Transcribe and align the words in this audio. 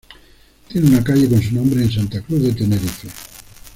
Tiene 0.67 0.87
una 0.87 1.03
calle 1.03 1.29
con 1.29 1.39
su 1.43 1.53
nombre 1.53 1.83
en 1.83 1.91
Santa 1.91 2.21
Cruz 2.23 2.41
de 2.41 2.53
Tenerife. 2.53 3.07